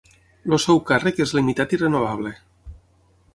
[0.47, 2.33] El seu càrrec és limitat i renovable.